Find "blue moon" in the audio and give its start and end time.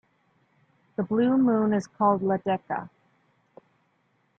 1.03-1.73